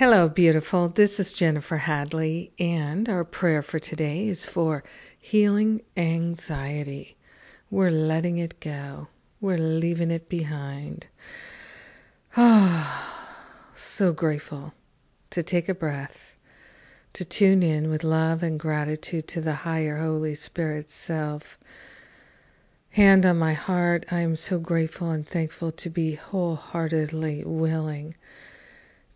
[0.00, 0.88] Hello, beautiful.
[0.88, 4.82] This is Jennifer Hadley, and our prayer for today is for
[5.18, 7.18] healing anxiety.
[7.70, 9.08] We're letting it go,
[9.42, 11.06] we're leaving it behind.
[12.34, 14.72] Ah, so grateful
[15.32, 16.34] to take a breath,
[17.12, 21.58] to tune in with love and gratitude to the higher Holy Spirit self.
[22.88, 28.14] Hand on my heart, I am so grateful and thankful to be wholeheartedly willing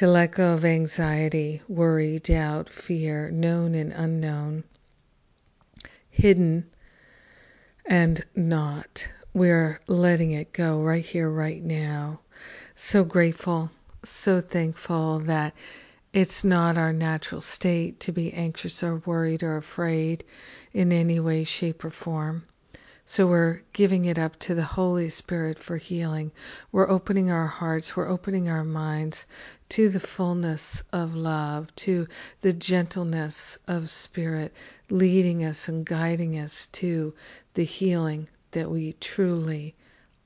[0.00, 4.64] to let go of anxiety, worry, doubt, fear, known and unknown,
[6.08, 6.64] hidden
[7.84, 9.06] and not.
[9.34, 12.20] We're letting it go right here, right now.
[12.74, 13.70] So grateful,
[14.02, 15.52] so thankful that
[16.14, 20.24] it's not our natural state to be anxious or worried or afraid
[20.72, 22.44] in any way, shape, or form.
[23.12, 26.30] So we're giving it up to the Holy Spirit for healing.
[26.70, 29.26] We're opening our hearts, we're opening our minds
[29.70, 32.06] to the fullness of love, to
[32.40, 34.54] the gentleness of Spirit,
[34.90, 37.12] leading us and guiding us to
[37.54, 39.74] the healing that we truly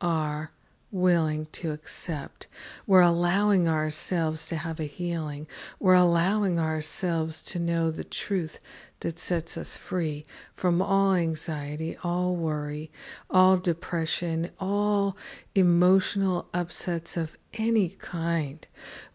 [0.03, 0.51] are
[0.95, 2.47] willing to accept.
[2.87, 5.49] We're allowing ourselves to have a healing.
[5.81, 8.61] We're allowing ourselves to know the truth
[9.01, 12.93] that sets us free from all anxiety, all worry,
[13.29, 15.17] all depression, all
[15.57, 18.65] emotional upsets of any kind.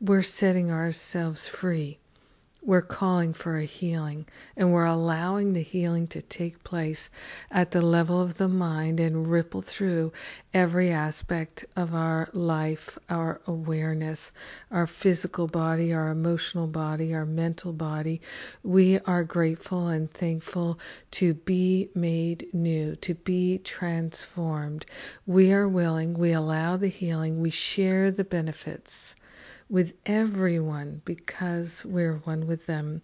[0.02, 2.00] We're setting ourselves free
[2.62, 4.26] we're calling for a healing
[4.58, 7.10] and we're allowing the healing to take place
[7.50, 10.12] at the level of the mind and ripple through
[10.54, 14.32] every aspect of our life, our awareness,
[14.72, 18.20] our physical body, our emotional body, our mental body.
[18.62, 20.80] We are grateful and thankful
[21.12, 24.86] to be made new, to be transformed.
[25.26, 29.16] We are willing, we allow the healing, we share the benefits
[29.70, 33.02] with everyone because we're one with them.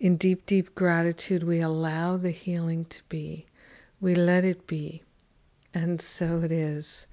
[0.00, 3.46] In deep, deep gratitude, we allow the healing to be.
[4.00, 5.02] We let it be.
[5.72, 7.06] And so it is.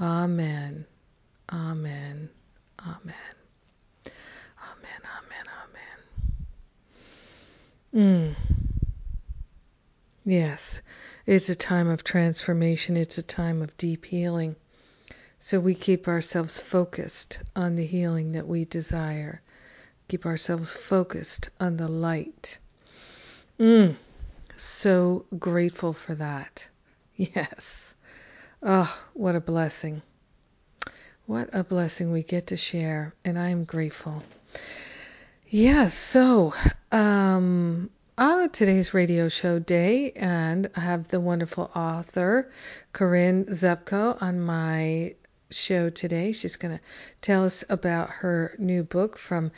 [0.00, 0.86] Amen.
[1.52, 2.30] Amen.
[2.80, 3.14] Amen.
[4.62, 5.00] Amen.
[5.18, 5.46] Amen.
[7.94, 8.34] Amen.
[8.34, 8.34] Mm.
[10.24, 10.80] Yes,
[11.26, 12.96] it's a time of transformation.
[12.96, 14.54] It's a time of deep healing.
[15.42, 19.40] So we keep ourselves focused on the healing that we desire.
[20.08, 22.58] Keep ourselves focused on the light.
[23.58, 23.96] Mm,
[24.56, 26.68] so grateful for that.
[27.16, 27.94] Yes.
[28.62, 30.00] Oh, what a blessing.
[31.26, 34.22] What a blessing we get to share, and I am grateful.
[35.46, 36.54] Yes, yeah, so
[36.92, 42.50] um, uh, today's radio show day, and I have the wonderful author
[42.92, 45.14] Corinne Zupko on my
[45.50, 46.32] show today.
[46.32, 46.84] She's going to
[47.20, 49.50] tell us about her new book, From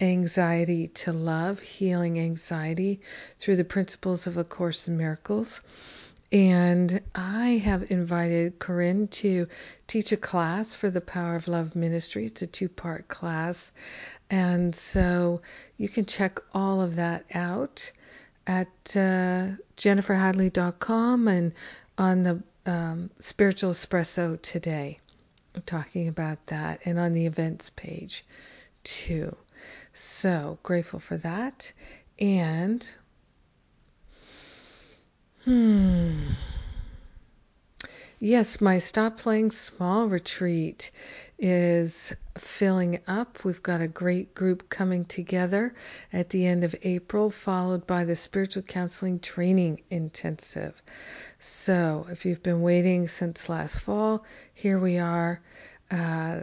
[0.00, 3.00] Anxiety to Love Healing Anxiety
[3.38, 5.60] Through the Principles of A Course in Miracles.
[6.32, 9.46] And I have invited Corinne to
[9.86, 12.26] teach a class for the Power of Love Ministry.
[12.26, 13.72] It's a two part class.
[14.28, 15.40] And so
[15.76, 17.92] you can check all of that out
[18.46, 21.52] at uh, jenniferhadley.com and
[21.96, 24.98] on the um, Spiritual Espresso today
[25.64, 28.24] talking about that and on the events page
[28.84, 29.34] too.
[29.92, 31.72] So grateful for that.
[32.18, 32.96] And
[35.44, 36.26] hmm.
[38.18, 40.90] Yes, my Stop Playing Small retreat
[41.38, 43.44] is filling up.
[43.44, 45.74] We've got a great group coming together
[46.14, 50.80] at the end of April, followed by the Spiritual Counseling Training Intensive.
[51.40, 55.42] So, if you've been waiting since last fall, here we are.
[55.90, 56.40] Uh,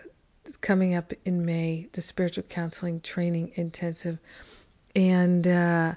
[0.61, 4.19] coming up in May, the Spiritual Counseling Training Intensive.
[4.95, 5.95] And uh,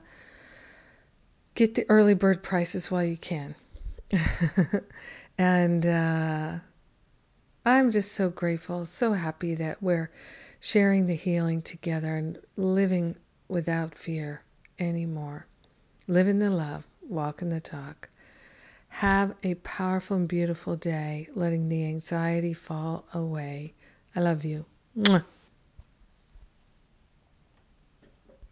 [1.54, 3.54] get the early bird prices while you can.
[5.38, 6.58] and uh,
[7.64, 10.10] I'm just so grateful, so happy that we're
[10.60, 13.16] sharing the healing together and living
[13.48, 14.42] without fear
[14.78, 15.46] anymore.
[16.06, 18.08] Living the love, walking the talk.
[18.88, 23.74] Have a powerful and beautiful day, letting the anxiety fall away.
[24.14, 24.64] I love you.
[24.96, 25.24] Mwah.